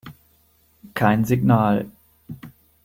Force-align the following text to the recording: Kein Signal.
Kein 0.95 1.25
Signal. 1.25 1.85